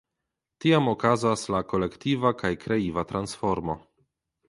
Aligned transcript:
Tiam 0.63 0.89
okazas 0.93 1.45
la 1.57 1.61
kolektiva 1.73 2.35
kaj 2.43 2.53
kreiva 2.67 3.09
transformo. 3.15 3.81